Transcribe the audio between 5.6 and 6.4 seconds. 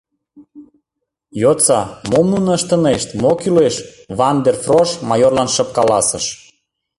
каласыш.